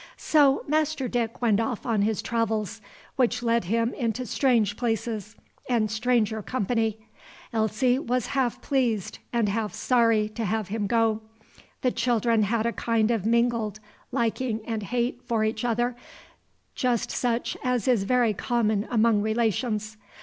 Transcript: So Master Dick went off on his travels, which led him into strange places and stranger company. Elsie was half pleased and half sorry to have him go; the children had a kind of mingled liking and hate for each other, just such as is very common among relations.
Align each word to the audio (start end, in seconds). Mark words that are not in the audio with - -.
So 0.17 0.63
Master 0.67 1.07
Dick 1.07 1.43
went 1.43 1.59
off 1.59 1.85
on 1.85 2.01
his 2.01 2.23
travels, 2.23 2.81
which 3.17 3.43
led 3.43 3.65
him 3.65 3.93
into 3.93 4.25
strange 4.25 4.75
places 4.75 5.35
and 5.69 5.91
stranger 5.91 6.41
company. 6.41 6.97
Elsie 7.53 7.99
was 7.99 8.25
half 8.33 8.63
pleased 8.63 9.19
and 9.31 9.47
half 9.47 9.75
sorry 9.75 10.27
to 10.29 10.43
have 10.43 10.69
him 10.69 10.87
go; 10.87 11.21
the 11.83 11.91
children 11.91 12.41
had 12.41 12.65
a 12.65 12.73
kind 12.73 13.11
of 13.11 13.27
mingled 13.27 13.79
liking 14.11 14.61
and 14.65 14.81
hate 14.81 15.21
for 15.27 15.43
each 15.43 15.63
other, 15.63 15.95
just 16.73 17.11
such 17.11 17.55
as 17.63 17.87
is 17.87 18.03
very 18.03 18.33
common 18.33 18.87
among 18.89 19.21
relations. 19.21 19.97